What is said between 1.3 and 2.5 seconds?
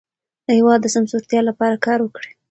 لپاره کار وکړئ.